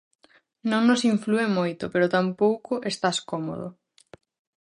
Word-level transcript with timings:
Non 0.71 0.81
nos 0.89 1.01
inflúe 1.13 1.45
moito, 1.57 1.83
pero 1.93 2.13
tampouco 2.17 2.73
estás 2.91 3.17
cómodo. 3.29 3.67